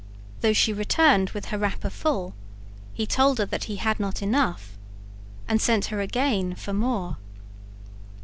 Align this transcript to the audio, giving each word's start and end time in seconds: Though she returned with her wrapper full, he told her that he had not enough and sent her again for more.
Though 0.39 0.51
she 0.51 0.73
returned 0.73 1.29
with 1.29 1.45
her 1.53 1.59
wrapper 1.59 1.91
full, 1.91 2.33
he 2.91 3.05
told 3.05 3.37
her 3.37 3.45
that 3.45 3.65
he 3.65 3.75
had 3.75 3.99
not 3.99 4.23
enough 4.23 4.75
and 5.47 5.61
sent 5.61 5.85
her 5.93 6.01
again 6.01 6.55
for 6.55 6.73
more. 6.73 7.17